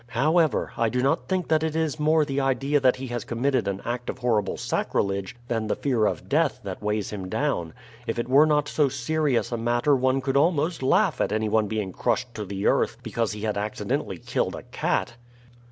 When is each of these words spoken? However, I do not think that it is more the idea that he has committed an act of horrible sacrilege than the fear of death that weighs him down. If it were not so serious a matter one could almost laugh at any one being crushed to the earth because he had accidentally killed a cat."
However, 0.15 0.73
I 0.77 0.89
do 0.89 1.03
not 1.03 1.27
think 1.27 1.47
that 1.49 1.61
it 1.61 1.75
is 1.75 1.99
more 1.99 2.25
the 2.25 2.39
idea 2.41 2.79
that 2.79 2.95
he 2.95 3.05
has 3.09 3.23
committed 3.23 3.67
an 3.67 3.83
act 3.85 4.09
of 4.09 4.17
horrible 4.17 4.57
sacrilege 4.57 5.35
than 5.47 5.67
the 5.67 5.75
fear 5.75 6.07
of 6.07 6.27
death 6.27 6.59
that 6.63 6.81
weighs 6.81 7.11
him 7.11 7.29
down. 7.29 7.75
If 8.07 8.17
it 8.17 8.27
were 8.27 8.47
not 8.47 8.67
so 8.67 8.89
serious 8.89 9.51
a 9.51 9.57
matter 9.57 9.95
one 9.95 10.19
could 10.19 10.37
almost 10.37 10.81
laugh 10.81 11.21
at 11.21 11.31
any 11.31 11.49
one 11.49 11.67
being 11.67 11.91
crushed 11.93 12.33
to 12.33 12.45
the 12.45 12.65
earth 12.65 12.97
because 13.03 13.33
he 13.33 13.41
had 13.41 13.57
accidentally 13.59 14.17
killed 14.17 14.55
a 14.55 14.63
cat." 14.63 15.17